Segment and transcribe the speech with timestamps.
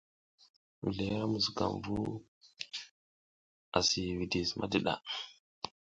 [0.81, 1.97] Mizliy ara musukam vu
[3.77, 4.93] asi widis madiɗa.